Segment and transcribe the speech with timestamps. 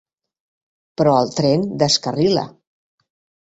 [1.01, 2.47] Però el tren descarrila.